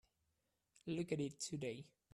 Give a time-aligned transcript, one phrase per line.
[0.87, 1.85] Look at it today.